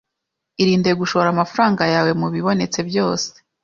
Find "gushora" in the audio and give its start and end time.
0.99-1.27